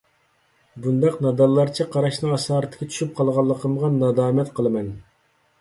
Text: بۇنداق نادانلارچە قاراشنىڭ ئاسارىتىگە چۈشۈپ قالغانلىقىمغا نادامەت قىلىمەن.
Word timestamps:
بۇنداق 0.85 1.19
نادانلارچە 1.25 1.87
قاراشنىڭ 1.97 2.33
ئاسارىتىگە 2.37 2.87
چۈشۈپ 2.95 3.13
قالغانلىقىمغا 3.21 3.93
نادامەت 3.99 4.55
قىلىمەن. 4.61 4.91